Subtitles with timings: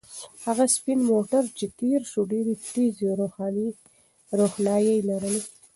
[0.45, 3.09] هغه سپین موټر چې تېر شو ډېرې تیزې
[4.33, 5.41] روښنایۍ لرلې.